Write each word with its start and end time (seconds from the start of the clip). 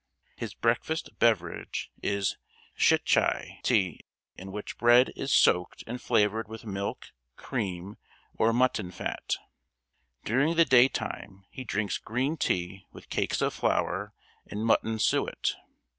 His 0.35 0.55
breakfast 0.55 1.11
beverage 1.19 1.91
is 2.01 2.35
Schitschaj 2.75 3.61
tea 3.61 3.99
in 4.35 4.51
which 4.51 4.79
bread 4.79 5.13
is 5.15 5.31
soaked 5.31 5.83
and 5.85 6.01
flavored 6.01 6.47
with 6.47 6.65
milk, 6.65 7.09
cream, 7.35 7.97
or 8.35 8.51
mutton 8.51 8.89
fat. 8.89 9.35
During 10.25 10.55
the 10.55 10.65
daytime 10.65 11.45
he 11.51 11.63
drinks 11.63 11.99
green 11.99 12.35
tea 12.35 12.87
with 12.91 13.11
cakes 13.11 13.43
of 13.43 13.53
flour 13.53 14.15
and 14.47 14.65
mutton 14.65 14.97
suet. 14.97 15.53